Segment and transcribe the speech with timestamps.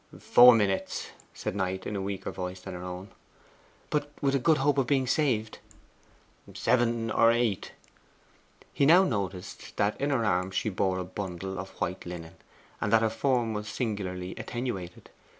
[0.17, 3.09] 'Four minutes,' said Knight in a weaker voice than her own.
[3.91, 5.59] 'But with a good hope of being saved?'
[6.51, 7.73] 'Seven or eight.'
[8.73, 12.33] He now noticed that in her arms she bore a bundle of white linen,
[12.81, 15.11] and that her form was singularly attenuated.